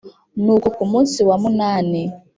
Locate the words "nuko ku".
0.43-0.83